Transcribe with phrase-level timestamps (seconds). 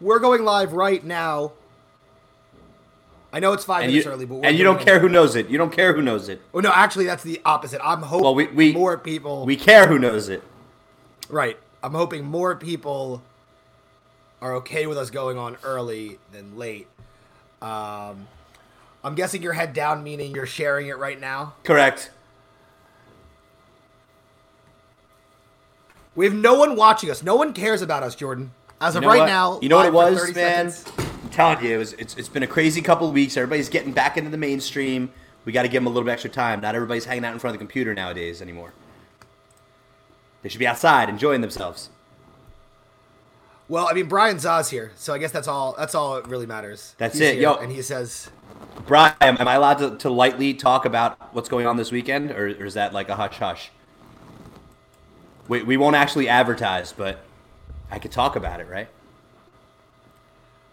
[0.00, 1.52] We're going live right now.
[3.32, 5.08] I know it's five And minutes you, early, but we're and you don't care who
[5.08, 5.48] knows it.
[5.48, 6.40] You don't care who knows it.
[6.54, 7.80] Oh no, actually, that's the opposite.
[7.82, 9.44] I'm hoping Well, we, we more people.
[9.46, 10.42] We care who knows it.
[11.28, 11.58] right.
[11.82, 13.22] I'm hoping more people
[14.42, 16.88] are okay with us going on early than late.
[17.62, 18.26] Um,
[19.04, 21.54] I'm guessing your head down, meaning you're sharing it right now.
[21.62, 22.10] Correct.
[26.16, 27.22] We have no one watching us.
[27.22, 28.50] No one cares about us, Jordan.
[28.80, 29.26] As You of know right what?
[29.26, 30.70] now, you know what it was, man.
[30.70, 30.84] seconds.
[31.24, 31.92] I'm telling you, it was.
[31.94, 33.36] It's, it's been a crazy couple of weeks.
[33.36, 35.10] Everybody's getting back into the mainstream.
[35.44, 36.60] We got to give them a little bit extra time.
[36.60, 38.72] Not everybody's hanging out in front of the computer nowadays anymore.
[40.42, 41.90] They should be outside enjoying themselves.
[43.68, 45.74] Well, I mean, Brian Zaz here, so I guess that's all.
[45.76, 46.94] That's all that really matters.
[46.98, 47.34] That's He's it.
[47.34, 47.54] here, Yo.
[47.54, 48.30] and he says,
[48.86, 52.30] Brian, am, am I allowed to, to lightly talk about what's going on this weekend,
[52.30, 53.70] or, or is that like a hush hush?
[55.48, 57.20] We, we won't actually advertise, but
[57.90, 58.88] I could talk about it, right?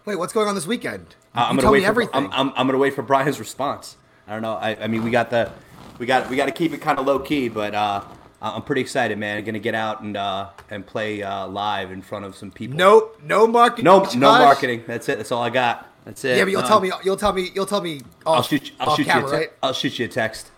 [0.04, 1.14] "Wait, what's going on this weekend?
[1.34, 3.38] I- I'm gonna tell wait me for, everything." I'm, I'm, I'm gonna wait for Brian's
[3.38, 3.96] response.
[4.26, 4.54] I don't know.
[4.54, 5.50] I, I mean, we got the,
[5.98, 8.02] we got we got to keep it kind of low key, but uh,
[8.42, 9.38] I'm pretty excited, man.
[9.38, 12.76] I'm gonna get out and uh, and play uh, live in front of some people.
[12.76, 13.84] nope, no marketing.
[13.84, 14.40] no, no Hush.
[14.42, 14.84] marketing.
[14.86, 15.18] That's it.
[15.18, 15.86] That's all I got.
[16.04, 16.36] That's it.
[16.36, 16.90] Yeah, but you'll Uh, tell me.
[17.04, 17.50] You'll tell me.
[17.54, 18.00] You'll tell me.
[18.26, 18.68] Off, I'll shoot.
[18.68, 19.26] you- I'll shoot camera, you.
[19.28, 19.52] A te- right?
[19.62, 20.50] I'll shoot you a text.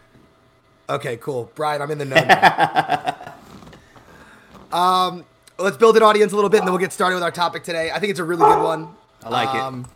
[0.89, 1.83] Okay, cool, Brian.
[1.83, 2.17] I'm in the know.
[4.73, 4.73] now.
[5.09, 5.25] um,
[5.59, 7.65] let's build an audience a little bit, and then we'll get started with our topic
[7.65, 7.91] today.
[7.91, 8.89] I think it's a really good one.
[9.25, 9.87] I like Um, it.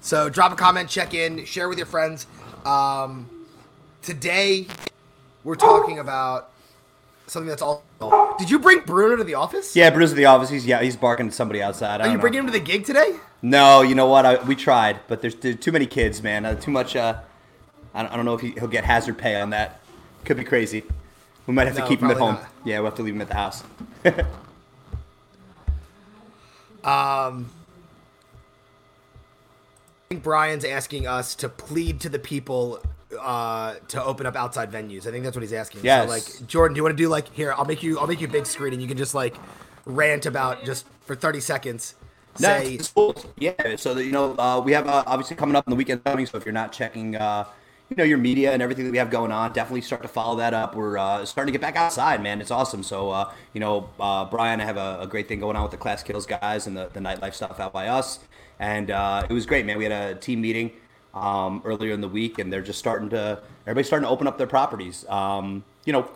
[0.00, 2.26] So drop a comment, check in, share with your friends.
[2.64, 3.28] Um,
[4.02, 4.66] today
[5.44, 6.50] we're talking about
[7.26, 7.82] something that's all.
[8.38, 9.74] Did you bring Bruno to the office?
[9.74, 10.50] Yeah, Bruno's at the office.
[10.50, 12.00] He's yeah, he's barking at somebody outside.
[12.00, 12.20] I Are you know.
[12.20, 13.16] bringing him to the gig today?
[13.40, 14.26] No, you know what?
[14.26, 16.44] I, we tried, but there's, there's too many kids, man.
[16.44, 16.96] Uh, too much.
[16.96, 17.18] Uh,
[17.94, 19.80] I, don't, I don't know if he, he'll get hazard pay on that.
[20.24, 20.82] Could be crazy.
[21.46, 22.34] We might have No, to keep him at home.
[22.36, 22.48] not.
[22.64, 23.62] Yeah, we'll have to leave him at the house.
[26.84, 27.42] I
[30.10, 32.80] think Brian's asking us to plead to the people
[33.18, 35.06] uh, to open up outside venues.
[35.06, 35.80] I think that's what he's asking.
[35.82, 36.04] Yes.
[36.04, 37.52] So, like, Jordan, do you want to do like here?
[37.52, 37.98] I'll make you.
[37.98, 39.34] I'll make you a big screen, and you can just like
[39.86, 41.94] rant about just for thirty seconds.
[42.40, 43.14] No, cool.
[43.38, 46.02] Yeah, so that, you know, uh, we have uh, obviously coming up in the weekend
[46.02, 46.26] coming.
[46.26, 47.44] So if you're not checking, uh,
[47.90, 50.36] you know, your media and everything that we have going on, definitely start to follow
[50.36, 50.74] that up.
[50.74, 52.40] We're uh, starting to get back outside, man.
[52.40, 52.82] It's awesome.
[52.82, 55.70] So uh, you know, uh, Brian, I have a, a great thing going on with
[55.70, 58.20] the Class Kills guys and the, the nightlife stuff out by us,
[58.58, 59.76] and uh, it was great, man.
[59.78, 60.72] We had a team meeting
[61.12, 64.38] um, earlier in the week, and they're just starting to everybody's starting to open up
[64.38, 65.06] their properties.
[65.08, 66.08] Um, you know,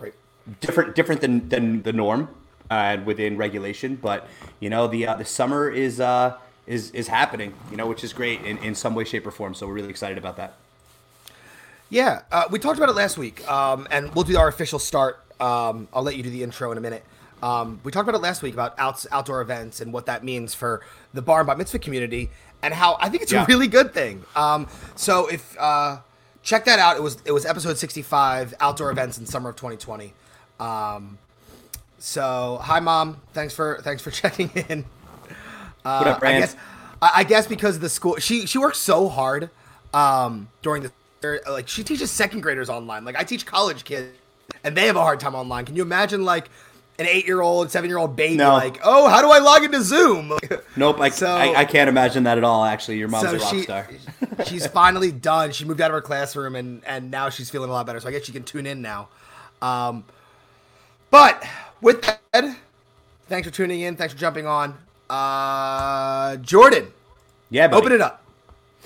[0.60, 2.28] different different than than the norm
[2.70, 3.96] uh, within regulation.
[3.96, 4.26] But
[4.60, 7.54] you know, the uh, the summer is uh, is is happening.
[7.70, 9.54] You know, which is great in, in some way, shape, or form.
[9.54, 10.56] So we're really excited about that.
[11.90, 15.20] Yeah, uh, we talked about it last week, um, and we'll do our official start.
[15.40, 17.04] Um, I'll let you do the intro in a minute.
[17.42, 20.52] Um, we talked about it last week about outs, outdoor events and what that means
[20.54, 20.82] for
[21.14, 22.30] the bar and bat mitzvah community,
[22.62, 23.44] and how I think it's Yeah.
[23.44, 24.24] a really good thing.
[24.36, 24.66] Um,
[24.96, 25.98] so if uh,
[26.42, 29.56] check that out, it was it was episode sixty five, outdoor events in summer of
[29.56, 30.12] twenty twenty.
[30.60, 31.16] Um,
[31.98, 34.84] so hi mom, thanks for thanks for checking in.
[35.84, 36.56] Uh, What up, I guess
[37.00, 39.48] I I guess because of the school, she she works so hard
[39.94, 40.90] um, during the
[41.48, 43.04] like she teaches second graders online.
[43.04, 44.08] Like I teach college kids,
[44.64, 45.64] and they have a hard time online.
[45.64, 46.48] Can you imagine like
[46.98, 48.52] an eight year old, seven year old baby No.
[48.54, 50.32] like, oh, how do I log into Zoom?
[50.76, 52.64] Nope, I, So- I, I can't imagine that at all.
[52.64, 53.88] Actually, your mom's so a rock she star.
[54.46, 55.50] she's finally done.
[55.52, 57.98] She moved out of her classroom and and now she's feeling a lot better.
[58.00, 59.08] So I guess she can tune in now.
[59.62, 60.04] Um,
[61.10, 61.42] but
[61.80, 62.56] with that,
[63.28, 63.96] thanks for tuning in.
[63.96, 64.76] Thanks for jumping on.
[65.10, 66.88] Uh, Jordan,
[67.50, 67.80] Yeah, buddy.
[67.80, 68.22] open it up.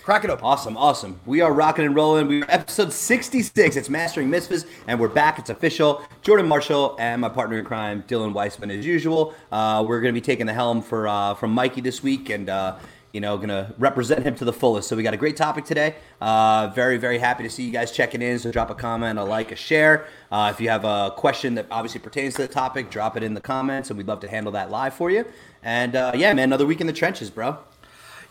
[0.02, 0.44] Crack it open.
[0.44, 1.20] Awesome, awesome.
[1.26, 2.26] We are rocking and rolling.
[2.26, 3.76] We are episode 66.
[3.76, 5.38] It's Mastering Mitzvahs, and we're back.
[5.38, 6.02] It's official.
[6.22, 9.32] Jordan Marshall and my partner in crime, Dylan Weissman, as usual.
[9.52, 12.50] Uh, we're going to be taking the helm for uh, from Mikey this week, and
[12.50, 12.80] uh,
[13.12, 14.88] you know, going to represent him to the fullest.
[14.88, 15.94] So we got a great topic today.
[16.20, 18.40] Uh, very, very happy to see you guys checking in.
[18.40, 20.06] So drop a comment, a like, a share.
[20.32, 23.34] Uh, if you have a question that obviously pertains to the topic, drop it in
[23.34, 25.24] the comments, and we'd love to handle that live for you.
[25.62, 27.58] And uh, yeah, man, another week in the trenches, bro.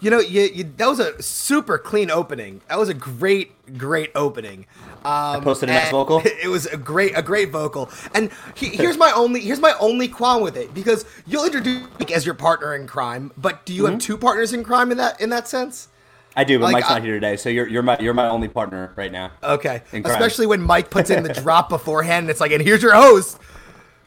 [0.02, 2.62] You know, you, you, that was a super clean opening.
[2.70, 4.66] That was a great, great opening.
[5.06, 6.22] Um, posted a nice vocal?
[6.26, 7.90] It was a great, a great vocal.
[8.16, 12.12] And he, here's my only, here's my only qualm with it because you'll introduce Mike
[12.12, 13.92] as your partner in crime, but do you Mm-hmm.
[13.94, 15.88] have two partners in crime in that in that sense?
[16.36, 18.28] I do, but Like, Mike's I- not here today, so you're you're my you're my
[18.28, 19.32] only partner right now.
[19.44, 22.94] Okay, especially when Mike puts in the drop beforehand, and it's like, and here's your
[22.96, 23.38] host,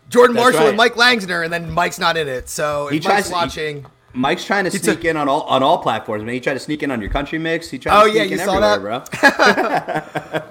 [0.09, 0.77] Jordan That's Marshall and.
[0.77, 2.49] Mike Langsner, and then Mike's not in it.
[2.49, 3.87] So if Mike's watching.
[4.15, 6.23] Mike's trying to He sneak took- in on all on all platforms.
[6.25, 7.69] Man, he tried to sneak in on your country mix.
[7.71, 8.81] He tried Oh, to yeah, you in saw that?
[8.81, 9.03] bro.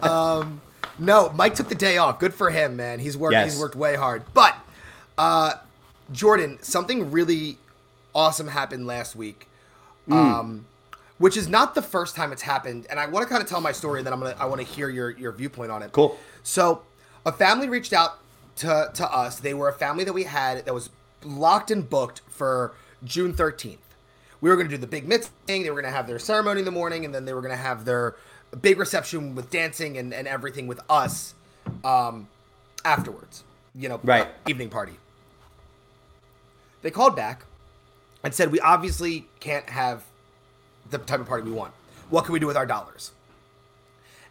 [1.00, 2.20] No, Mike took the day off.
[2.20, 3.00] Good for him, man.
[3.00, 3.32] He's worked.
[3.34, 3.54] Yes.
[3.54, 4.22] He's worked way hard.
[4.34, 4.56] But
[5.18, 5.54] uh,
[6.12, 7.58] Jordan, something really
[8.14, 9.48] awesome happened last week,
[10.12, 10.66] Um,
[11.18, 12.86] which is not the first time it's happened.
[12.92, 14.62] And I want to kind of tell my story, and then I'm gonna I want
[14.62, 15.92] to hear your your viewpoint on it.
[15.94, 16.16] Cool.
[16.44, 16.84] So,
[17.26, 18.20] a family reached out
[18.58, 19.40] to to us.
[19.40, 20.92] They were a family that we had that was
[21.26, 23.78] locked and booked for June 13th.
[24.42, 25.64] We were going to do the big mitzvah thing.
[25.64, 27.52] They were going to have their ceremony in the morning, and then they were going
[27.56, 28.16] to have their
[28.62, 31.34] big reception with dancing and, and everything with us
[31.84, 32.28] um,
[32.84, 33.44] afterwards.
[33.76, 34.28] You know, Right.
[34.48, 34.94] evening party.
[36.82, 37.46] They called back
[38.24, 40.04] and said, "We obviously can't have
[40.90, 41.74] the type of party we want.
[42.10, 43.12] What can we do with our dollars?"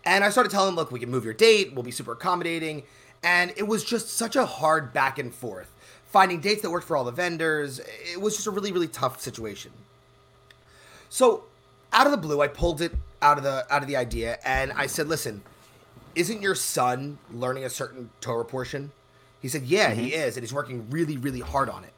[0.05, 1.73] And I started telling them, look, we can move your date.
[1.75, 2.83] We'll be super accommodating.
[3.23, 5.73] And it was just such a hard back and forth.
[6.13, 7.81] Finding dates that worked for all the vendors.
[8.13, 9.73] It was just a really, really tough situation.
[11.09, 11.45] So
[11.93, 12.93] out of the blue, I pulled it
[13.23, 15.43] out of the out of the idea and I said, listen,
[16.15, 18.93] isn't your son learning a certain Torah portion?
[19.41, 20.21] He said, yeah, he mm-hmm.
[20.21, 21.93] is, and he's working really, really hard on it.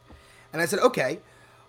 [0.53, 1.19] And I said, okay,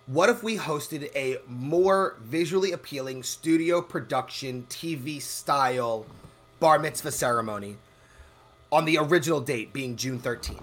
[0.06, 6.06] what if we hosted a more visually appealing studio production TV style
[6.60, 7.76] bar mitzvah ceremony
[8.70, 10.62] on the original date being June 13th?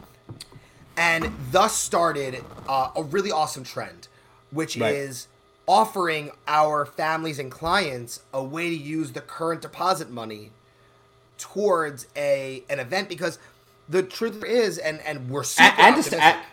[0.96, 4.08] And thus started uh, a really awesome trend,
[4.52, 4.96] which Right.
[4.96, 5.28] is
[5.68, 10.52] offering our families and clients a way to use the current deposit money
[11.38, 13.40] towards a an event because
[13.90, 16.46] the truth is and and we're super And, and to, optimistic.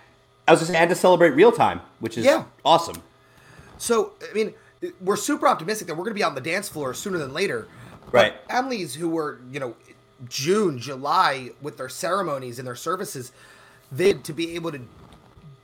[0.48, 2.44] I was just and to celebrate real time, which is Yeah.
[2.64, 3.02] awesome.
[3.78, 4.54] So, I mean,
[5.00, 7.66] we're super optimistic that we're going to be on the dance floor sooner than later.
[8.06, 8.34] But Right.
[8.48, 9.75] Families who were, you know,
[10.28, 13.32] June, July with their ceremonies and their services,
[13.92, 14.81] they to be able to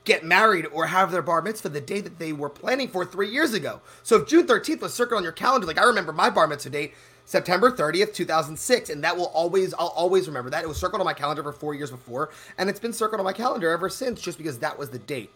[0.05, 3.29] get married or have their bar mitzvah the day that they were planning for three
[3.29, 3.81] years ago.
[4.03, 6.71] So if June 13th was circled on your calendar, like I remember my bar mitzvah
[6.71, 6.95] date,
[7.25, 10.63] September 30th, 2006, and that will always, I'll always remember that.
[10.63, 13.25] It was circled on my calendar for four years before, and it's been circled on
[13.25, 15.31] my calendar ever since just because that was the date.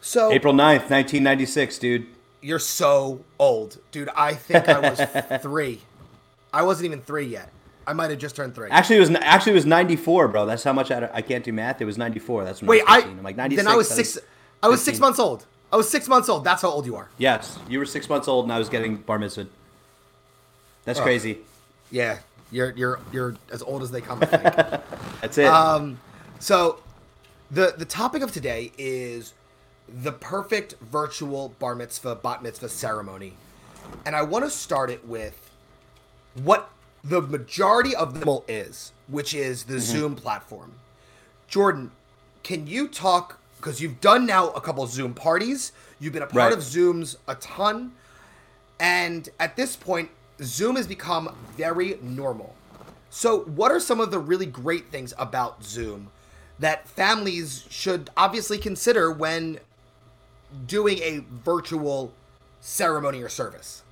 [0.00, 2.06] So April 9th, 1996, dude.
[2.40, 4.08] you're so old, dude.
[4.14, 5.00] I think I was
[5.42, 5.80] three.
[6.52, 7.50] I wasn't even three yet.
[7.86, 8.68] I might have just turned three.
[8.70, 10.46] Actually, it was actually it was 94, bro.
[10.46, 11.80] That's how much I, I can't do math.
[11.80, 12.44] It was 94.
[12.44, 13.18] That's when Wait, I I was 15.
[13.18, 13.64] I'm like 96.
[13.64, 14.18] then I was six.
[14.62, 15.46] I was six months old.
[15.72, 16.44] I was six months old.
[16.44, 17.08] That's how old you are.
[17.18, 19.46] Yes, you were six months old, and I was getting bar mitzvah.
[20.84, 21.38] That's crazy.
[21.90, 22.18] Yeah,
[22.50, 24.20] you're you're you're as old as they come.
[24.22, 24.42] I think.
[25.20, 25.46] That's it.
[25.46, 25.98] Um,
[26.38, 26.80] so
[27.50, 29.34] the the topic of today is
[29.88, 33.34] the perfect virtual bar mitzvah bat mitzvah ceremony,
[34.04, 35.50] and I want to start it with
[36.34, 36.70] what
[37.08, 39.80] the majority of the is, which is the mm-hmm.
[39.80, 40.72] Zoom platform.
[41.48, 41.92] Jordan,
[42.42, 46.50] can you talk because you've done now a couple Zoom parties, you've been a part
[46.50, 46.52] Right.
[46.52, 47.92] of Zooms a ton,
[48.78, 50.10] and at this point,
[50.42, 52.54] Zoom has become very normal.
[53.10, 56.10] So, what are some of the really great things about Zoom
[56.58, 59.58] that families should obviously consider when
[60.66, 62.12] doing a virtual
[62.60, 63.82] ceremony or service?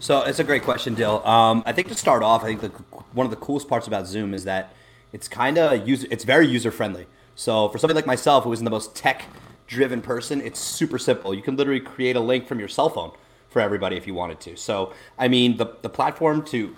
[0.00, 1.24] So it's a great question, Dill.
[1.26, 2.68] Um, I think to start off, I think the,
[3.12, 4.72] one of the coolest parts about Zoom is that
[5.12, 6.06] it's kind of user.
[6.10, 7.06] It's very user friendly.
[7.34, 9.24] So for somebody like myself, who isn't the most tech
[9.66, 11.34] driven person, it's super simple.
[11.34, 13.12] You can literally create a link from your cell phone
[13.50, 14.56] for everybody if you wanted to.
[14.56, 16.74] So I mean, the the platform to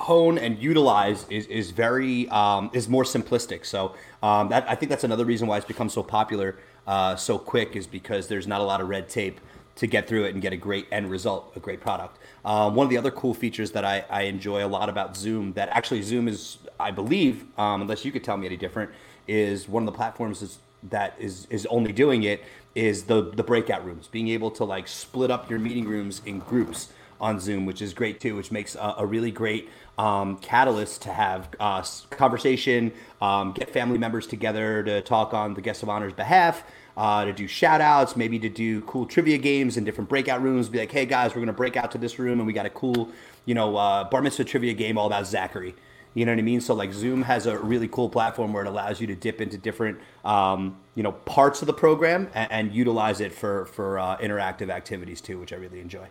[0.00, 3.66] hone and utilize is, is very um, is more simplistic.
[3.66, 6.58] So um, that I think that's another reason why it's become so popular
[6.88, 9.40] uh, so quick is because there's not a lot of red tape
[9.78, 12.18] to get through it and get a great end result, a great product.
[12.44, 15.52] Um, one of the other cool features that I, I enjoy a lot about Zoom
[15.54, 18.90] that actually Zoom is, I believe, um, unless you could tell me any different,
[19.26, 20.58] is one of the platforms is,
[20.90, 22.44] that is is only doing it
[22.76, 26.38] is the the breakout rooms, being able to like split up your meeting rooms in
[26.38, 26.88] groups
[27.20, 29.68] on Zoom, which is great too, which makes a, a really great
[29.98, 35.60] um, catalyst to have uh, conversation, um, get family members together to talk on the
[35.60, 36.62] guest of honor's behalf,
[36.98, 40.68] uh, to do shout outs, maybe to do cool trivia games in different breakout rooms.
[40.68, 42.70] Be like, hey guys, we're to break out to this room and we got a
[42.70, 43.08] cool,
[43.44, 45.76] you know, uh, bar mitzvah trivia game all about Zachary.
[46.14, 46.60] You know what I mean?
[46.60, 49.56] So like Zoom has a really cool platform where it allows you to dip into
[49.56, 54.16] different, um, you know, parts of the program and, and utilize it for for uh,
[54.16, 56.08] interactive activities too, which I really enjoy.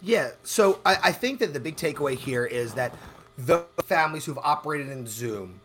[0.00, 2.94] Yeah, so I, I think that the big takeaway here is that
[3.36, 5.60] the families who've operated in Zoom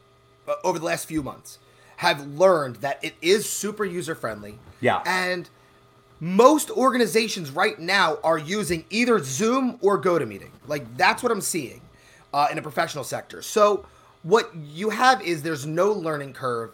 [0.48, 1.60] uh, over the last few months
[1.98, 4.60] have learned that it is super user friendly.
[4.82, 5.02] Yeah.
[5.06, 5.50] And
[6.20, 10.52] most organizations right now are using either Zoom or GoToMeeting.
[10.68, 11.82] Like that's what I'm seeing
[12.34, 13.42] uh, in a professional sector.
[13.42, 13.86] So
[14.24, 16.72] what you have is there's no learning curve,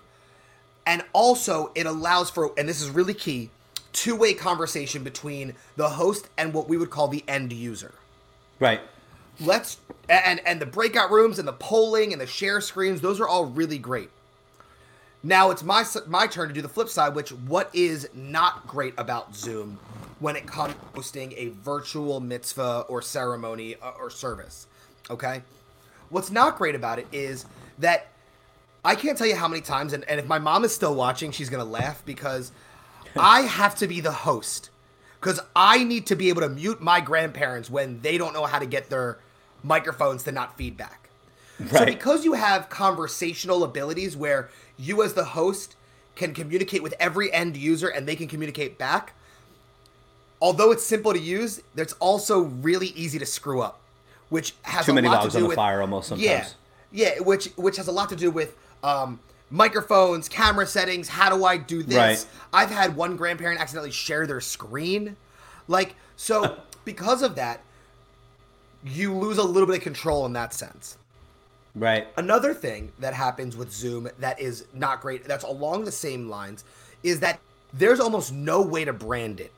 [0.85, 3.49] and also it allows for, and this is really key,
[3.93, 7.93] two-way conversation between the host and what we would call the end user
[8.59, 8.79] Right.
[9.41, 13.27] let's and and the breakout rooms and the polling and the share screens those are
[13.27, 14.09] all really great
[15.23, 18.93] now it's my my turn to do the flip side which what is not great
[18.97, 19.79] about zoom
[20.21, 24.67] when it comes to hosting a virtual mitzvah or ceremony uh, or service.
[25.09, 25.41] Okay?
[26.09, 27.45] What's not great about it is
[27.79, 28.07] that
[28.85, 31.31] I can't tell you how many times, and, and if my mom is still watching,
[31.31, 32.51] she's going to laugh because
[33.17, 34.69] I have to be the host.
[35.19, 38.57] Because I need to be able to mute my grandparents when they don't know how
[38.57, 39.19] to get their
[39.63, 41.09] microphones to not feedback.
[41.69, 44.49] So because you have conversational abilities where
[44.81, 45.75] you as the host
[46.15, 49.13] can communicate with every end user and they can communicate back,
[50.41, 53.79] although it's simple to use, it's also really easy to screw up,
[54.29, 56.55] which has Too a many lot logs to do on the with, fire almost sometimes.
[56.91, 59.19] Yeah, yeah, which which has a lot to do with um,
[59.49, 61.07] microphones, camera settings.
[61.07, 61.97] How do I do this?
[61.97, 62.25] Right.
[62.51, 65.15] I've had one grandparent accidentally share their screen,
[65.67, 66.57] like so.
[66.83, 67.61] because of that,
[68.83, 70.97] you lose a little bit of control in that sense.
[71.75, 72.07] Right.
[72.17, 76.63] Another thing that happens with Zoom that is not great, that's along the same lines,
[77.03, 77.39] is that
[77.73, 79.51] there's almost no way to brand it.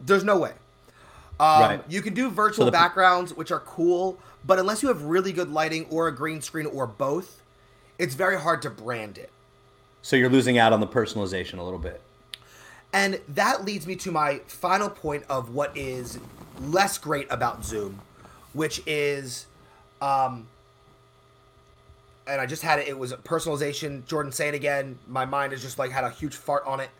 [0.00, 0.52] There's no way.
[1.40, 1.84] Um, Right.
[1.88, 5.50] You can do virtual the- backgrounds, which are cool, but unless you have really good
[5.50, 7.40] lighting or a green screen or both,
[7.98, 9.30] it's very hard to brand it.
[10.02, 12.00] So you're losing out on the personalization a little bit.
[12.92, 16.18] And that leads me to my final point of what is
[16.60, 18.00] less great about Zoom,
[18.52, 19.46] which is,
[20.00, 20.46] um,
[22.26, 22.88] and I just had it.
[22.88, 24.04] It was personalization.
[24.06, 24.98] Jordan, say it again.
[25.06, 26.90] My mind is just like had a huge fart on it.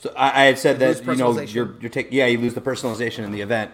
[0.00, 2.60] So I, I had said that you know you're you're taking yeah you lose the
[2.60, 3.70] personalization in the event.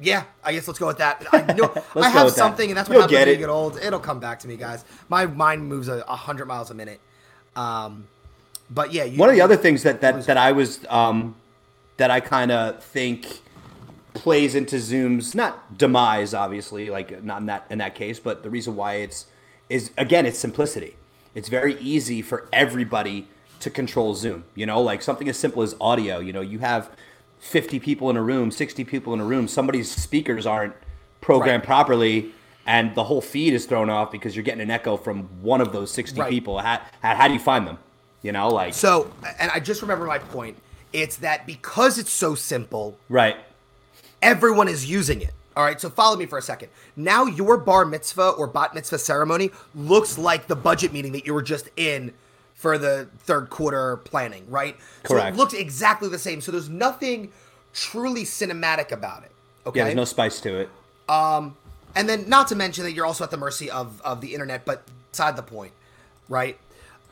[0.00, 1.26] Yeah, I guess let's go with that.
[1.32, 2.38] I know I have with that.
[2.38, 3.78] something, and that's what You'll happens get when you get old.
[3.78, 4.84] It'll come back to me, guys.
[5.08, 7.00] My mind moves a, a hundred miles a minute.
[7.56, 8.06] Um,
[8.70, 11.34] but yeah, you, One of the other things that that, that I was um,
[11.96, 13.40] that I kind of think
[14.18, 18.50] plays into Zoom's not demise, obviously, like not in that in that case, but the
[18.50, 19.26] reason why it's
[19.68, 20.96] is again it's simplicity.
[21.34, 23.28] It's very easy for everybody
[23.60, 24.44] to control Zoom.
[24.54, 26.18] You know, like something as simple as audio.
[26.18, 26.90] You know, you have
[27.38, 29.46] 50 people in a room, 60 people in a room.
[29.48, 30.74] Somebody's speakers aren't
[31.20, 31.66] programmed Right.
[31.66, 32.32] properly.
[32.66, 35.72] And the whole feed is thrown off because you're getting an echo from one of
[35.72, 36.28] those 60 Right.
[36.30, 36.58] people.
[36.58, 37.78] How, how, how do you find them?
[38.22, 40.56] You know, like So, and I just remember my point.
[40.92, 43.36] It's that because it's so simple, right.
[44.22, 45.34] Everyone is using it.
[45.56, 46.68] All right, so follow me for a second.
[46.94, 51.34] Now your bar mitzvah or bat mitzvah ceremony looks like the budget meeting that you
[51.34, 52.12] were just in
[52.54, 54.76] for the third quarter planning, right?
[55.04, 55.34] So Correct.
[55.34, 56.40] it looks exactly the same.
[56.40, 57.32] So there's nothing
[57.72, 59.32] truly cinematic about it.
[59.66, 59.78] Okay.
[59.78, 60.68] Yeah, there's no spice to it.
[61.08, 61.56] Um,
[61.94, 64.64] and then not to mention that you're also at the mercy of of the internet,
[64.64, 65.72] but beside the point,
[66.28, 66.58] right?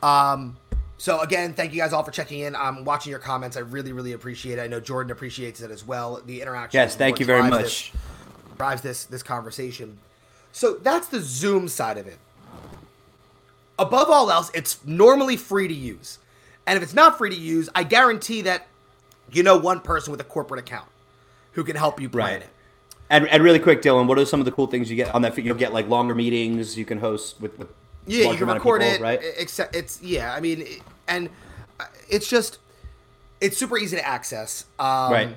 [0.02, 0.56] Um,
[0.98, 2.56] so again, thank you guys all for checking in.
[2.56, 3.56] I'm watching your comments.
[3.56, 4.62] I really, really appreciate it.
[4.62, 6.20] I know Jordan appreciates it as well.
[6.24, 6.78] The interaction.
[6.78, 7.92] Yes, thank you very much.
[7.92, 8.02] This,
[8.56, 9.98] drives this this conversation.
[10.52, 12.18] So that's the Zoom side of it.
[13.78, 16.18] Above all else, it's normally free to use,
[16.66, 18.66] and if it's not free to use, I guarantee that
[19.30, 20.88] you know one person with a corporate account
[21.52, 22.42] who can help you plan Right.
[22.42, 22.48] it.
[23.08, 25.22] And, and really quick, Dylan, what are some of the cool things you get on
[25.22, 25.36] that?
[25.38, 26.76] You'll get like longer meetings.
[26.76, 27.68] You can host with, with
[28.06, 29.00] Yeah, you can record people, it.
[29.00, 29.20] right?
[29.36, 30.32] Except it's yeah.
[30.32, 30.66] I mean,
[31.08, 31.28] and
[31.80, 32.58] uh, it's just
[33.40, 34.64] it's super easy to access.
[34.78, 35.36] Um, Right.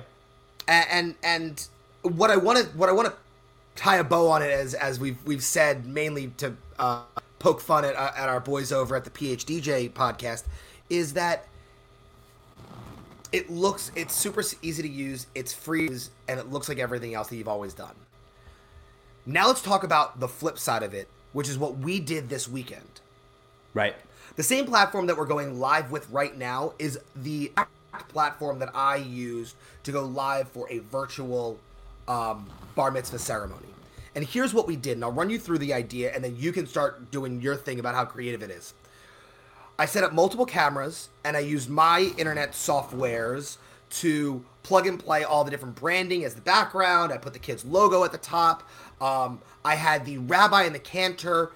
[0.68, 1.66] And and
[2.02, 3.14] what I want to what I want to
[3.74, 7.02] tie a bow on it as as we've we've said mainly to uh,
[7.40, 10.44] poke fun at uh, at our boys over at the PhDJ podcast
[10.88, 11.46] is that
[13.32, 15.88] it looks it's super easy to use it's free
[16.28, 17.94] and it looks like everything else that you've always done
[19.26, 22.48] now let's talk about the flip side of it which is what we did this
[22.48, 23.00] weekend.
[23.72, 23.94] Right.
[24.34, 27.52] the same platform that we're going live with right now is the
[28.08, 31.58] platform that i used to go live for a virtual
[32.08, 33.68] um, bar mitzvah ceremony.
[34.16, 36.52] And here's what we did and i'll run you through the idea and then you
[36.52, 38.74] can start doing your thing about how creative it is.
[39.78, 43.56] I set up multiple cameras and I used my internet softwares
[43.90, 47.12] to plug and play all the different branding as the background.
[47.12, 48.62] I put the kid's logo at the top.
[49.00, 51.52] Um, I had the rabbi and the cantor,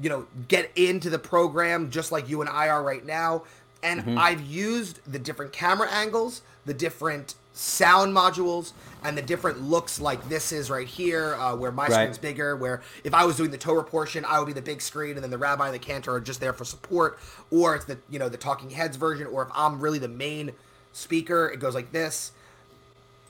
[0.00, 3.44] you know, get into the program just like you and I are right now.
[3.82, 8.72] And I've used the different camera angles, the different sound modules,
[9.04, 11.92] and the different looks like this is right here, uh, where my Right.
[11.92, 12.56] screen's bigger.
[12.56, 15.22] Where if I was doing the Torah portion, I would be the big screen, and
[15.22, 17.18] then the rabbi and the cantor are just there for support.
[17.50, 19.26] Or it's the you know the talking heads version.
[19.26, 20.52] Or if I'm really the main
[20.94, 22.32] speaker, it goes like this.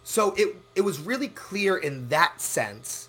[0.05, 3.09] So it it was really clear in that sense,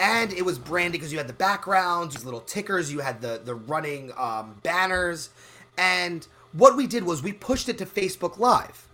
[0.00, 3.54] and it was branded because you had the backgrounds, little tickers, you had the the
[3.54, 5.30] running um, banners,
[5.76, 8.88] and what we did was we pushed it to Facebook Live.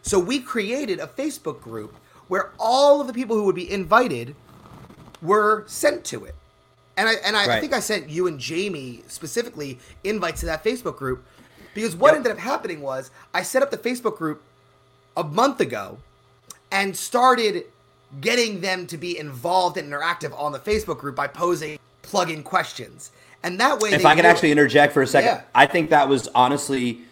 [0.00, 1.94] So we created a Facebook group
[2.28, 4.34] where all of the people who would be invited
[5.20, 6.34] were sent to it.
[6.96, 10.64] And I and I, I think I sent you and Jamie specifically invites to that
[10.64, 11.24] Facebook group
[11.78, 12.16] Because what Yep.
[12.16, 14.42] ended up happening was I set up the Facebook group
[15.16, 15.98] a month ago
[16.72, 17.66] and started
[18.20, 23.12] getting them to be involved and interactive on the Facebook group by posing plug-in questions.
[23.44, 25.40] And that way if I can actually interject for a second, Yeah.
[25.54, 27.02] I think that was honestly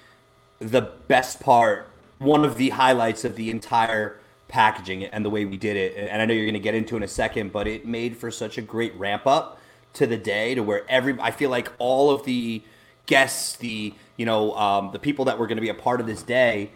[0.59, 4.19] the best part, one of the highlights of the entire
[4.49, 5.95] packaging and the way we did it.
[6.11, 8.33] And I know you're going to get into in a second, but it made for
[8.33, 9.61] such a great ramp up
[9.93, 12.63] to the day to where every I feel like all of the
[13.07, 16.07] guests, the you know um, the people that were going to be a part of
[16.07, 16.71] this day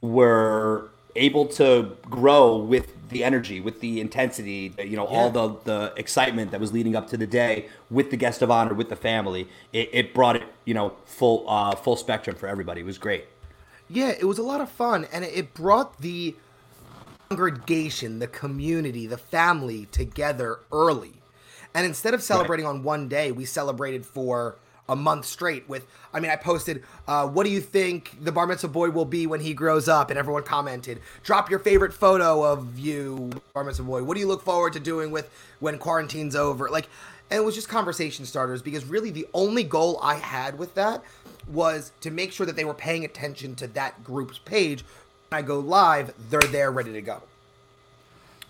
[0.00, 5.92] were able to grow with the energy, with the intensity, you know, all the the
[5.96, 8.96] excitement that was leading up to the day with the guest of honor, with the
[8.96, 9.46] family.
[9.72, 12.80] It, it brought it, you know, full uh, full spectrum for everybody.
[12.80, 13.26] It was great.
[13.90, 16.34] Yeah, it was a lot of fun, and it- it brought the
[17.28, 21.12] congregation, the community, the family together early.
[21.74, 24.56] And instead of celebrating on one day, we celebrated for
[24.92, 25.68] a month straight.
[25.68, 29.04] With, I mean, I posted, uh, "What do you think the bar mitzvah boy will
[29.04, 33.64] be when he grows up?" And everyone commented, "Drop your favorite photo of you, bar
[33.64, 34.02] mitzvah boy.
[34.04, 35.30] What do you look forward to doing with
[35.60, 36.88] when quarantine's over?" Like,
[37.30, 41.02] and it was just conversation starters because really the only goal I had with that
[41.48, 44.84] was to make sure that they were paying attention to that group's page.
[45.30, 47.22] When I go live, they're there ready to go.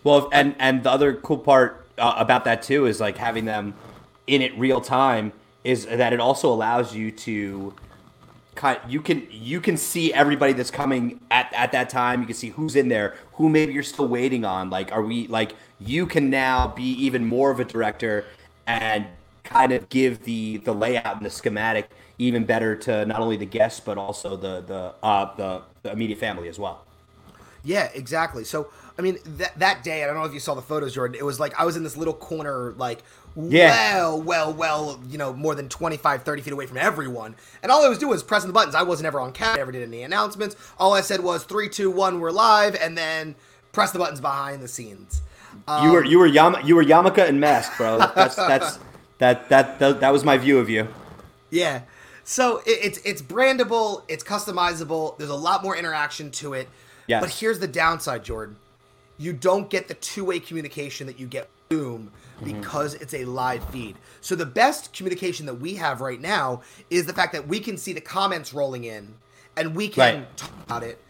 [0.04, 3.74] Well, and and the other cool part uh, about that too is like having them
[4.26, 5.32] in it real time
[5.64, 7.74] is that it also allows you to
[8.54, 12.20] kind you can you can see everybody that's coming at, at that time.
[12.20, 14.70] You can see who's in there who maybe you're still waiting on.
[14.70, 18.24] Like are we like you can now be even more of a director
[18.66, 19.06] and
[19.44, 23.46] kind of give the the layout and the schematic even better to not only the
[23.46, 26.84] guests but also the the uh the, the immediate family as well
[27.64, 28.44] Yeah, exactly.
[28.44, 31.16] So, I mean, that that day, I don't know if you saw the photos, Jordan.
[31.18, 33.02] It was like I was in this little corner, like,
[33.36, 33.68] Yeah.
[34.08, 37.36] well, well, well, you know, more than 25, 30 feet away from everyone.
[37.62, 38.74] And all I was doing was pressing the buttons.
[38.74, 40.56] I wasn't ever on camera, never did any announcements.
[40.78, 43.34] All I said was three, two, one, we're live, and then
[43.72, 45.22] press the buttons behind the scenes.
[45.68, 47.98] Um, You were you were Yama, you were Yamaka and Mask, bro.
[48.14, 48.78] That's that's
[49.18, 50.88] that that that, that was my view of you.
[51.50, 51.82] Yeah.
[52.24, 55.16] So it, it's it's brandable, it's customizable.
[55.18, 56.68] There's a lot more interaction to it.
[57.06, 57.20] Yes.
[57.22, 58.56] But here's the downside, Jordan.
[59.18, 62.10] You don't get the two-way communication that you get Zoom
[62.40, 62.60] mm-hmm.
[62.60, 63.96] because it's a live feed.
[64.20, 67.76] So the best communication that we have right now is the fact that we can
[67.76, 69.14] see the comments rolling in
[69.56, 70.36] and we can Right.
[70.36, 71.02] talk about it.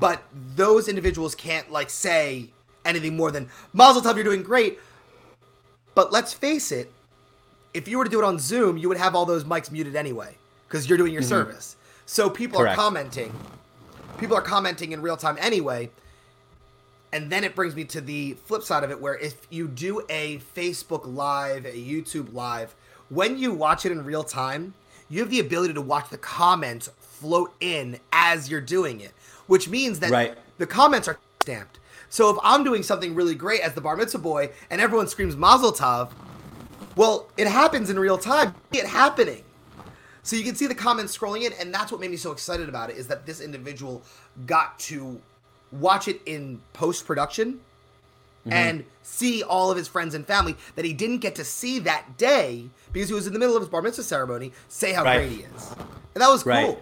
[0.00, 0.22] But
[0.54, 2.50] those individuals can't like say
[2.84, 4.78] anything more than Mazel Tov, you're doing great.
[5.94, 6.92] But let's face it,
[7.74, 9.96] if you were to do it on Zoom, you would have all those mics muted
[9.96, 11.28] anyway because you're doing your mm-hmm.
[11.28, 11.76] service.
[12.06, 12.78] So people Correct.
[12.78, 13.32] are commenting.
[14.18, 15.90] People are commenting in real time anyway.
[17.12, 20.02] And then it brings me to the flip side of it where if you do
[20.10, 22.74] a Facebook Live, a YouTube Live,
[23.08, 24.74] when you watch it in real time,
[25.08, 29.12] you have the ability to watch the comments float in as you're doing it,
[29.46, 30.36] which means that Right.
[30.58, 31.78] the comments are stamped.
[32.10, 35.34] So if I'm doing something really great as the bar mitzvah boy and everyone screams
[35.36, 36.10] Mazel Tov,
[36.94, 38.54] well, it happens in real time.
[38.72, 39.44] It happening.
[40.22, 42.68] So you can see the comments scrolling in, and that's what made me so excited
[42.68, 44.02] about it is that this individual
[44.46, 45.20] got to
[45.72, 47.60] watch it in post production
[48.48, 48.52] mm-hmm.
[48.52, 52.16] and see all of his friends and family that he didn't get to see that
[52.16, 55.18] day because he was in the middle of his bar mitzvah ceremony say how Right.
[55.18, 55.74] great he is.
[56.14, 56.80] And that was cool.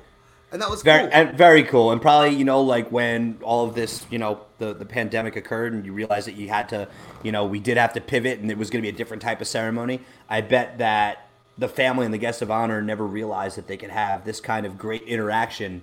[0.53, 1.11] And that was Very cool.
[1.13, 1.91] and very cool.
[1.91, 5.73] And probably you know like when all of this you know the the pandemic occurred
[5.73, 6.89] and you realized that you had to
[7.23, 9.23] you know we did have to pivot and it was going to be a different
[9.23, 10.01] type of ceremony.
[10.29, 11.26] I bet that
[11.59, 14.67] the family and the guest of honor never realized that they could have this kind
[14.67, 15.83] of great interaction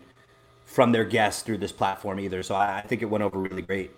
[0.65, 2.43] from their guests through this platform either.
[2.43, 3.91] So I, I think it went over really great.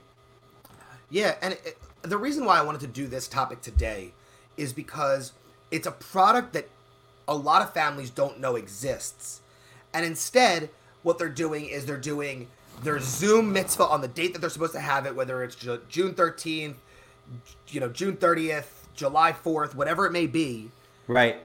[1.09, 4.13] Yeah, and it, the reason why I wanted to do this topic today
[4.57, 5.33] is because
[5.71, 6.69] it's a product that
[7.27, 9.41] a lot of families don't know exists.
[9.93, 10.69] And instead,
[11.03, 12.47] what they're doing is they're doing
[12.83, 15.79] their Zoom mitzvah on the date that they're supposed to have it, whether it's June
[16.13, 16.75] 13th,
[17.69, 20.69] you know, June 30th, July 4th, whatever it may be.
[21.07, 21.37] Right.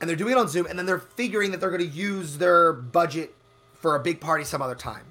[0.00, 2.36] And they're doing it on Zoom, and then they're figuring that they're going to use
[2.38, 3.34] their budget
[3.74, 5.04] for a big party some other time.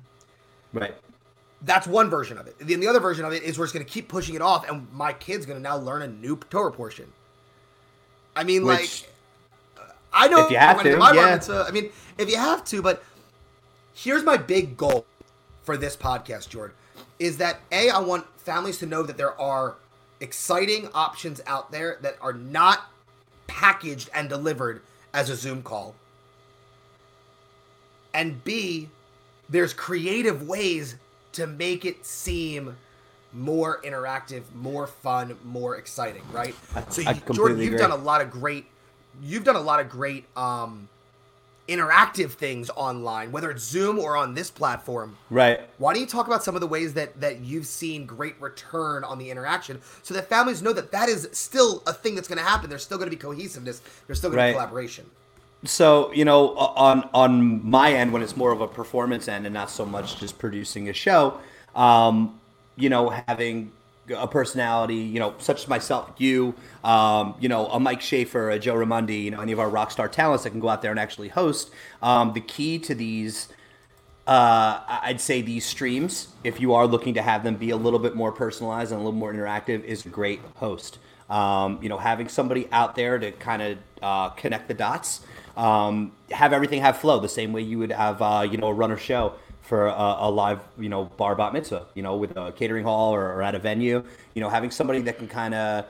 [0.73, 0.93] Right.
[1.61, 2.55] That's one version of it.
[2.59, 4.69] Then the other version of it is we're just going to keep pushing it off,
[4.69, 7.11] and my kid's going to now learn a new Torah portion.
[8.35, 9.05] I mean, Which-
[9.77, 11.33] like, uh, I don't know If you have I to, my yeah.
[11.33, 13.03] mitzvah, I mean, if you have to, but
[13.93, 15.05] here's my big goal
[15.63, 16.75] for this podcast, Jordan,
[17.17, 19.75] is that a I want families to know that there are
[20.19, 22.91] exciting options out there that are not
[23.47, 24.81] packaged and delivered
[25.13, 25.95] as a Zoom call
[28.15, 28.89] and B,
[29.49, 30.95] there's creative ways
[31.33, 32.77] to make it seem
[33.33, 36.55] more interactive, more fun, more exciting, right?
[36.89, 37.77] So, I you, Jordan, you've agree.
[37.77, 38.65] done a lot of great,
[39.21, 40.87] you've done a lot of great um,
[41.67, 45.17] interactive things online, whether it's Zoom or on this platform.
[45.29, 45.61] Right.
[45.77, 49.03] Why don't you talk about some of the ways that that you've seen great return
[49.03, 52.37] on the interaction, so that families know that that is still a thing that's going
[52.37, 52.69] to happen.
[52.69, 53.81] There's still going to be cohesiveness.
[54.07, 54.47] There's still going Right.
[54.47, 55.05] to be collaboration.
[55.63, 59.53] So you know, on on my end, when it's more of a performance end and
[59.53, 61.39] not so much just producing a show,
[61.75, 62.39] um,
[62.75, 63.71] you know, having
[64.15, 68.59] a personality, you know, such as myself, you, um, you know, a Mike Schaefer, a
[68.59, 70.91] Joe Ramundi, you know, any of our rock star talents that can go out there
[70.91, 71.71] and actually host.
[72.01, 73.47] Um, the key to these
[74.27, 77.99] uh, I'd say these streams, if you are looking to have them be a little
[77.99, 80.97] bit more personalized and a little more interactive, is a great host.
[81.29, 85.21] Um, you know, having somebody out there to kind of uh, connect the dots,
[85.55, 88.73] um, have everything have flow the same way you would have, uh, you know, a
[88.73, 89.35] runner show
[89.65, 93.13] for a, a live, you know, bar bat mitzvah, you know, with a catering hall
[93.13, 94.03] or, or at a venue.
[94.33, 95.85] You know, having somebody that can kind of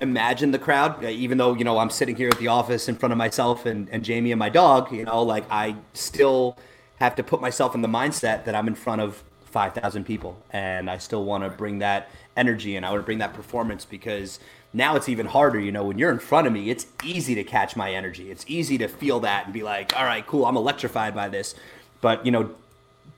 [0.00, 2.96] imagine the crowd, uh, even though, you know, I'm sitting here at the office in
[2.96, 6.56] front of myself and, and Jamie and my dog, you know, like I still
[6.96, 10.90] have to put myself in the mindset that I'm in front of 5,000 people and
[10.90, 14.40] I still want to bring that energy and I want to bring that performance because
[14.72, 17.44] now it's even harder, you know, when you're in front of me, it's easy to
[17.44, 18.30] catch my energy.
[18.30, 21.54] It's easy to feel that and be like, all right, cool, I'm electrified by this.
[22.04, 22.50] But, you know,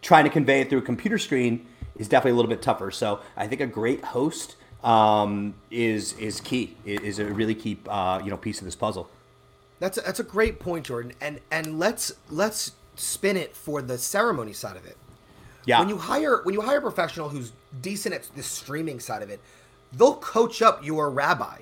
[0.00, 2.92] trying to convey it through a computer screen is definitely a little bit tougher.
[2.92, 6.76] So I think a great host um, is is key.
[6.84, 9.10] Is a really key uh, you know piece of this puzzle.
[9.80, 11.14] That's a, that's a great point, Jordan.
[11.20, 14.96] And and let's let's spin it for the ceremony side of it.
[15.64, 15.80] Yeah.
[15.80, 17.50] When you hire when you hire a professional who's
[17.82, 19.40] decent at the streaming side of it,
[19.94, 21.58] they'll coach up your rabbi.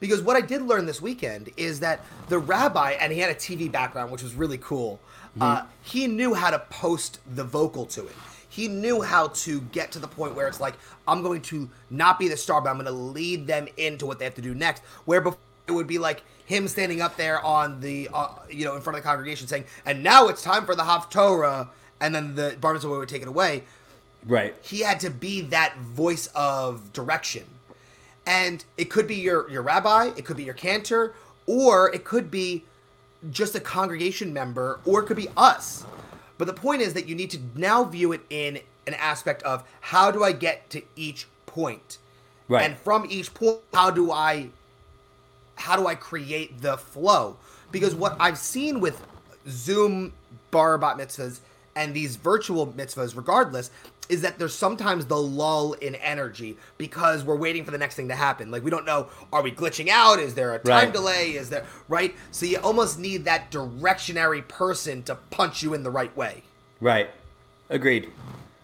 [0.00, 3.34] Because what I did learn this weekend is that the rabbi, and he had a
[3.34, 4.98] TV background, which was really cool.
[5.40, 8.14] Uh, he knew how to post the vocal to it.
[8.48, 10.74] He knew how to get to the point where it's like,
[11.08, 14.18] I'm going to not be the star, but I'm going to lead them into what
[14.20, 14.82] they have to do next.
[15.06, 18.76] Where before it would be like him standing up there on the, uh, you know,
[18.76, 21.68] in front of the congregation saying, and now it's time for the Haftorah,
[22.00, 23.64] and then the bar mitzvah would take it away
[24.26, 24.54] Right.
[24.62, 27.44] he had to be that voice of direction.
[28.26, 31.14] And it could be your your rabbi, it could be your cantor,
[31.46, 32.64] or it could be
[33.30, 35.84] just a congregation member, or it could be us.
[36.38, 39.64] But the point is that you need to now view it in an aspect of
[39.80, 41.98] how do I get to each point?
[42.48, 42.64] Right.
[42.64, 44.50] And from each point, how do I
[45.56, 47.36] how do I create the flow?
[47.70, 49.00] Because what I've seen with
[49.48, 50.12] Zoom
[50.50, 51.40] bar bat mitzvahs
[51.76, 53.70] and these virtual mitzvahs, regardless,
[54.08, 58.08] is that there's sometimes the lull in energy because we're waiting for the next thing
[58.08, 58.50] to happen.
[58.50, 60.18] Like we don't know, are we glitching out?
[60.18, 60.92] Is there a time Right.
[60.92, 61.30] delay?
[61.32, 62.14] Is there right?
[62.30, 66.42] So you almost need that directionary person to punch you in the right way.
[66.80, 67.10] Right.
[67.70, 68.10] Agreed.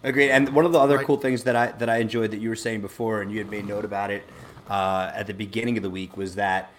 [0.02, 0.30] Agreed.
[0.30, 1.06] And one of the other Right.
[1.06, 3.50] cool things that I that I enjoyed that you were saying before, and you had
[3.50, 4.24] made note about it
[4.68, 6.70] uh, at the beginning of the week, was that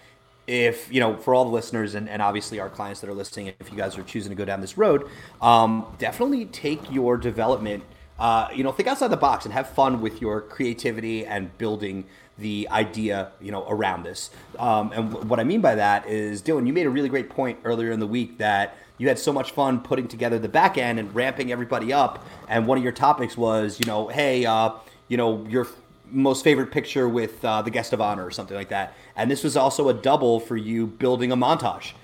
[0.46, 3.52] if you know, for all the listeners and, and obviously our clients that are listening,
[3.60, 5.08] if you guys are choosing to go down this road,
[5.40, 7.82] um, definitely take your development.
[8.22, 12.04] Uh, you know, think outside the box and have fun with your creativity and building
[12.38, 14.30] the idea, you know, around this.
[14.60, 17.28] Um, and w- what I mean by that is, Dylan, you made a really great
[17.28, 20.78] point earlier in the week that you had so much fun putting together the back
[20.78, 22.24] end and ramping everybody up.
[22.46, 24.70] And one of your topics was, you know, hey, uh,
[25.08, 25.66] you know, your
[26.08, 28.94] most favorite picture with uh, the guest of honor or something like that.
[29.16, 31.94] And this was also a double for you building a montage.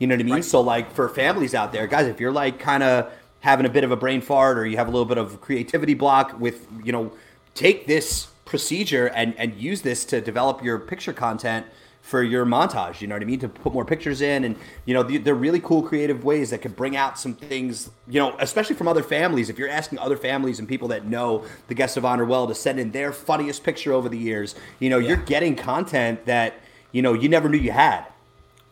[0.00, 0.42] You know what I mean?
[0.42, 3.84] So like for families out there, guys, if you're like kind of having a bit
[3.84, 6.92] of a brain fart or you have a little bit of creativity block with, you
[6.92, 7.12] know,
[7.54, 11.66] take this procedure and and use this to develop your picture content
[12.08, 13.02] for your montage.
[13.02, 13.40] You know what I mean?
[13.40, 16.74] To put more pictures in, and you know, they're really cool, creative ways that could
[16.74, 17.90] bring out some things.
[18.08, 19.50] You know, especially from other families.
[19.50, 22.54] If you're asking other families and people that know the guest of honor well to
[22.54, 26.54] send in their funniest picture over the years, you know, you're getting content that
[26.92, 28.06] you know you never knew you had.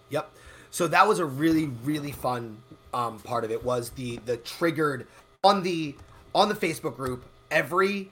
[0.08, 0.30] Yep.
[0.70, 2.62] So that was a really really fun
[2.96, 5.06] um, part of it was the the triggered
[5.44, 5.94] on the
[6.34, 8.10] on the Facebook group every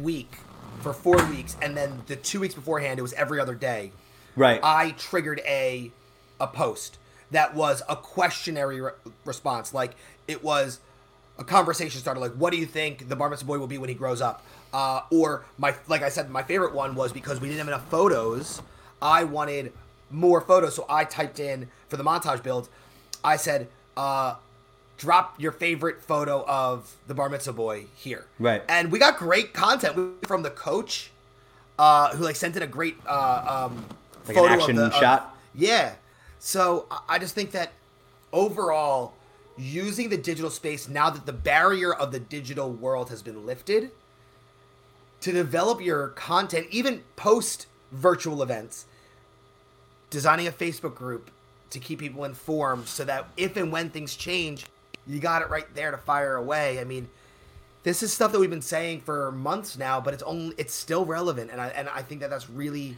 [0.00, 0.32] week
[0.80, 3.92] for four weeks, and then the two weeks beforehand it was every other day.
[4.34, 4.60] Right.
[4.62, 5.92] I triggered a
[6.40, 6.98] a post
[7.32, 8.92] that was a questionary re-
[9.26, 9.94] response, like
[10.26, 10.80] it was
[11.38, 13.90] a conversation starter, like what do you think the bar mitzvah boy will be when
[13.90, 14.42] he grows up?
[14.72, 17.88] Uh, or my like I said, my favorite one was because we didn't have enough
[17.90, 18.62] photos.
[19.02, 19.72] I wanted
[20.10, 22.70] more photos, so I typed in for the montage build.
[23.22, 24.36] I said, uh,
[24.98, 28.62] "Drop your favorite photo of the bar mitzvah boy here." Right.
[28.68, 31.10] And we got great content from the coach,
[31.78, 33.84] uh, who like sent in a great uh, um,
[34.26, 35.36] Like an action of the, of- shot?
[35.54, 35.94] yeah.
[36.38, 37.72] So I just think that
[38.32, 39.14] overall,
[39.56, 43.90] using the digital space now that the barrier of the digital world has been lifted,
[45.22, 48.84] to develop your content, even post virtual events,
[50.10, 51.30] designing a Facebook group,
[51.74, 54.66] to keep people informed so that if and when things change,
[55.06, 56.80] you got it right there to fire away.
[56.80, 57.08] I mean,
[57.82, 61.04] this is stuff that we've been saying for months now, but it's only it's still
[61.04, 62.96] relevant, and I and I think that that's really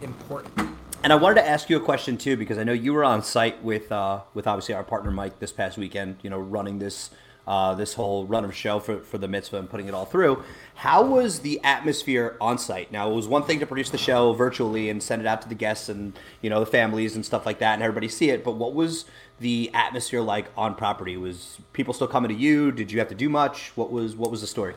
[0.00, 0.56] important.
[1.02, 3.22] And I wanted to ask you a question too, because I know you were on
[3.22, 6.18] site with uh, with obviously our partner Mike this past weekend.
[6.22, 7.10] You know, running this
[7.48, 10.44] uh, this whole run of show for, for the mitzvah and putting it all through.
[10.74, 12.92] How was the atmosphere on site?
[12.92, 15.48] Now, it was one thing to produce the show virtually and send it out to
[15.48, 18.44] the guests and you know the families and stuff like that, and everybody see it.
[18.44, 19.06] But what was
[19.40, 21.16] the atmosphere like on property?
[21.16, 22.70] Was people still coming to you?
[22.70, 23.72] Did you have to do much?
[23.76, 24.74] What was what was the story?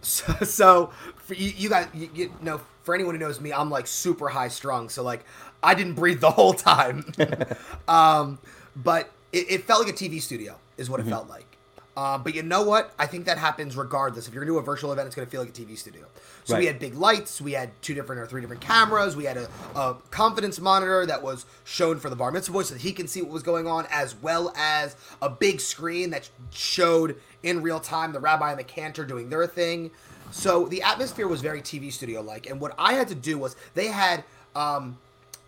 [0.00, 3.70] So, so for you, you guys, you, you know, for anyone who knows me, I'm
[3.70, 4.88] like super high strung.
[4.88, 5.24] So like,
[5.62, 7.12] I didn't breathe the whole time.
[7.88, 8.40] um,
[8.74, 11.12] but it, it, felt like a TV studio, is what it mm-hmm.
[11.12, 11.51] felt like.
[11.96, 12.94] Um, but you know what?
[12.98, 14.26] I think that happens regardless.
[14.26, 16.06] If you're gonna do a virtual event, it's gonna feel like a TV studio.
[16.44, 16.60] So right.
[16.60, 19.48] we had big lights, we had two different or three different cameras, we had a,
[19.76, 23.06] a, confidence monitor that was shown for the bar mitzvah boy so that he can
[23.06, 27.78] see what was going on, as well as a big screen that showed in real
[27.78, 29.90] time the rabbi and the cantor doing their thing.
[30.30, 32.48] So the atmosphere was very TV studio like.
[32.48, 34.24] And what I had to do was they had
[34.56, 34.98] um,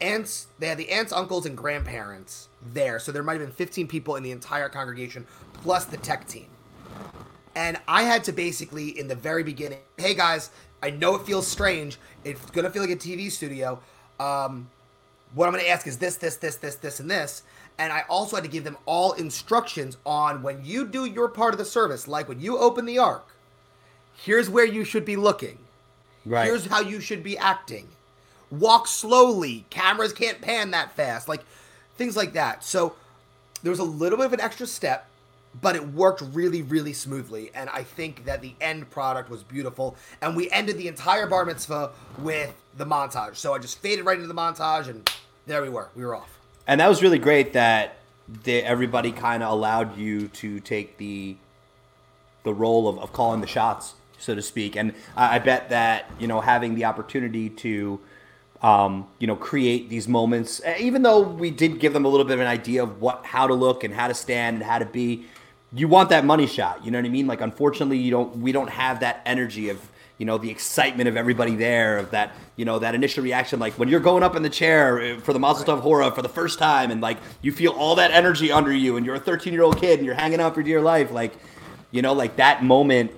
[0.00, 2.98] aunts, they had the aunts, uncles, and grandparents there.
[2.98, 6.46] So there might have been 15 people in the entire congregation plus the tech team.
[7.57, 10.50] And I had to basically, in the very beginning, hey guys,
[10.83, 11.98] I know it feels strange.
[12.24, 13.80] It's gonna feel like a TV studio.
[14.18, 14.70] Um,
[15.35, 17.42] what I'm gonna ask is this, this, this, this, this, and this.
[17.78, 21.54] And I also had to give them all instructions on when you do your part
[21.54, 23.28] of the service, like when you open the ark,
[24.12, 25.59] here's where you should be looking.
[26.24, 26.44] Right.
[26.44, 27.88] Here's how you should be acting.
[28.58, 29.64] Walk slowly.
[29.70, 31.28] Cameras can't pan that fast.
[31.28, 31.44] Like
[31.96, 32.64] things like that.
[32.64, 32.94] So
[33.62, 35.08] there was a little bit of an extra step
[35.60, 37.50] but it worked really, really smoothly.
[37.54, 39.96] And I think that the end product was beautiful.
[40.20, 43.36] And we ended the entire bar mitzvah with the montage.
[43.36, 45.08] So I just faded right into the montage, and
[45.46, 45.88] there we were.
[45.94, 46.38] We were off.
[46.66, 47.96] And that was really great that
[48.46, 51.36] everybody kind of allowed you to take the
[52.42, 54.76] the role of, of calling the shots, so to speak.
[54.76, 58.00] And I, I bet that you know having the opportunity to
[58.64, 60.62] um, you know, create these moments.
[60.81, 63.46] Even though we did give them a little bit of an idea of what, how
[63.46, 65.27] to look and how to stand and how to be,
[65.74, 66.83] you want that money shot.
[66.83, 67.27] You know what I mean?
[67.27, 68.38] Like, unfortunately, you don't.
[68.38, 72.33] We don't have that energy of you know the excitement of everybody there, of that
[72.57, 73.61] you know that initial reaction.
[73.61, 76.22] Like when you're going up in the chair eh, for the Mazel Tov Hora for
[76.22, 79.20] the first time, and like you feel all that energy under you, and you're a
[79.20, 81.11] 13 year old kid and you're hanging out for dear life.
[81.11, 81.35] Like,
[81.90, 83.11] you know, like that moment.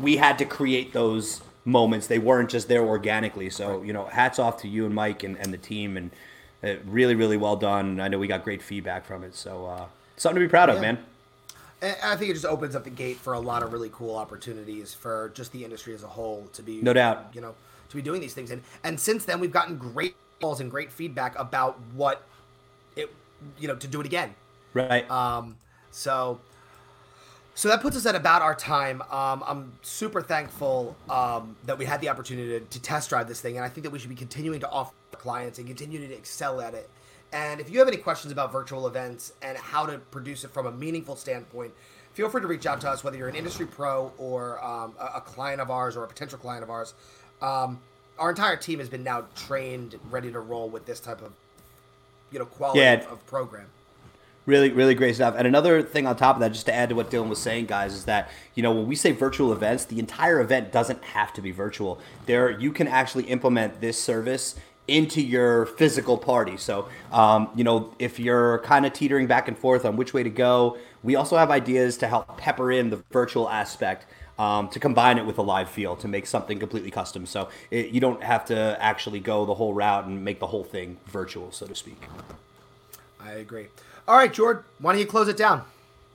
[0.00, 2.06] We had to create those moments.
[2.06, 3.50] They weren't just there organically.
[3.50, 6.10] So you know, hats off to you and Mike and, and the team, and
[6.62, 8.00] uh, really, really well done.
[8.00, 9.34] I know we got great feedback from it.
[9.34, 10.98] So uh, something to be proud of, man.
[11.82, 14.94] I think it just opens up the gate for a lot of really cool opportunities
[14.94, 17.54] for just the industry as a whole to be no doubt you know
[17.88, 20.92] to be doing these things and and since then we've gotten great calls and great
[20.92, 22.22] feedback about what
[22.94, 23.12] it
[23.58, 24.32] you know to do it again
[24.74, 25.56] right um
[25.90, 26.38] so
[27.54, 29.02] so that puts us at about our time.
[29.02, 33.40] Um, I'm super thankful um, that we had the opportunity to, to, test drive this
[33.40, 36.14] thing, and I think that we should be continuing to offer clients and continue to
[36.14, 36.88] excel at it
[37.32, 40.66] and if you have any questions about virtual events and how to produce it from
[40.66, 41.72] a meaningful standpoint,
[42.12, 45.16] feel free to reach out to us, whether you're an industry pro or um, a,
[45.16, 46.92] a, client of ours or a potential client of ours.
[47.40, 47.80] Um,
[48.18, 51.32] our entire team has been now trained, ready to roll with this type of,
[52.30, 53.04] you know, quality yeah.
[53.10, 53.66] of program.
[54.44, 55.34] Really, really great stuff.
[55.38, 57.66] And another thing on top of that, just to add to what Dylan was saying,
[57.66, 61.32] guys, is that you know when we say virtual events, the entire event doesn't have
[61.34, 62.00] to be virtual.
[62.26, 64.56] There, you can actually implement this service
[64.88, 66.56] into your physical party.
[66.56, 70.24] So, um, you know, if you're kind of teetering back and forth on which way
[70.24, 74.06] to go, we also have ideas to help pepper in the virtual aspect.
[74.38, 77.26] Um, to combine it with a live feel to make something completely custom.
[77.26, 80.64] So it, you don't have to actually go the whole route and make the whole
[80.64, 82.02] thing virtual, so to speak.
[83.24, 83.68] I agree.
[84.06, 85.64] All right, Jordan, why don't you close it down?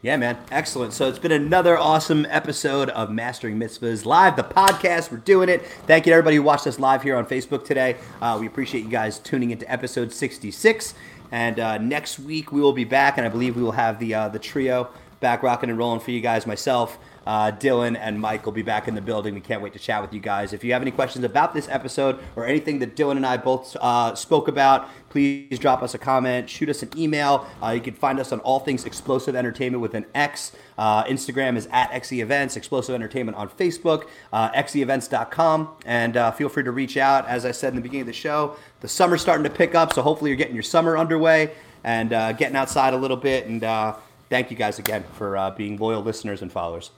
[0.02, 0.38] Yeah, man.
[0.52, 0.94] Excellent.
[0.94, 5.12] So it's been another awesome episode of Mastering Mitzvahs Live, the podcast.
[5.12, 5.66] We're doing it.
[5.88, 7.96] Thank you to everybody who watched us live here on Facebook today.
[8.22, 10.94] Uh, we appreciate you guys tuning into episode 66.
[11.32, 14.14] And uh, next week we will be back, and I believe we will have the
[14.14, 14.90] uh, the trio
[15.20, 16.46] back rocking and rolling for you guys.
[16.46, 19.36] Myself, uh, Dylan and Mike will be back in the building.
[19.36, 20.54] We can't wait to chat with you guys.
[20.54, 23.76] If you have any questions about this episode or anything that Dylan and I both
[23.82, 27.46] uh, spoke about, please drop us a comment, shoot us an email.
[27.62, 30.54] Uh, you can find us on all things Explosive Entertainment with an X.
[30.78, 36.48] Uh, Instagram is at XE Events, Explosive Entertainment on Facebook, uh, XEEvents.com, and uh, feel
[36.48, 37.28] free to reach out.
[37.28, 39.92] As I said in the beginning of the show, the summer's starting to pick up,
[39.92, 41.52] so hopefully you're getting your summer underway
[41.84, 43.48] and uh, getting outside a little bit.
[43.48, 43.96] And
[44.30, 46.92] thank you guys again for being loyal listeners and followers.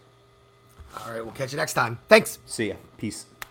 [0.97, 1.99] All right, we'll catch you next time.
[2.08, 2.39] Thanks.
[2.45, 2.75] See ya.
[2.97, 3.25] Peace.